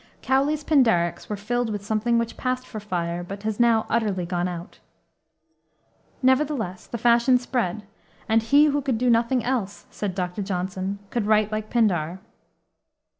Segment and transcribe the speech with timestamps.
[0.23, 4.47] Cowley's Pindarics were filled with something which passed for fire, but has now utterly gone
[4.47, 4.79] out.
[6.23, 7.83] Nevertheless, the fashion spread,
[8.27, 10.41] and "he who could do nothing else," said Dr.
[10.41, 12.17] Johnson, "could write like Pindar."